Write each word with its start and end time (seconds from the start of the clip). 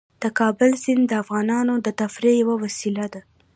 د 0.21 0.23
کابل 0.39 0.71
سیند 0.83 1.03
د 1.07 1.13
افغانانو 1.23 1.73
د 1.85 1.87
تفریح 2.01 2.35
یوه 2.43 2.55
وسیله 2.63 3.05
ده. 3.13 3.21